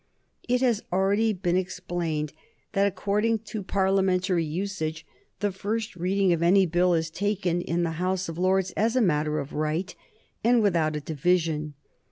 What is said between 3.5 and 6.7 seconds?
to Parliamentary usage, the first reading of any